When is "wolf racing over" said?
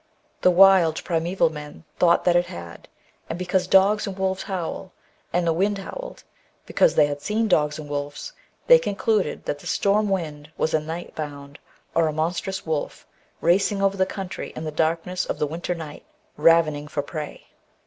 12.65-13.95